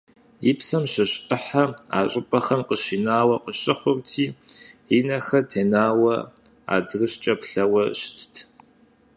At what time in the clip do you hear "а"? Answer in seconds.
1.97-1.99